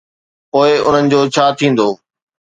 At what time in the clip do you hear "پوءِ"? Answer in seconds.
0.51-0.69